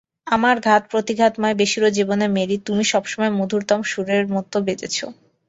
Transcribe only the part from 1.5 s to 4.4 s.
বেসুরো জীবনে মেরী, তুমি সব সময় মধুরতম সুরের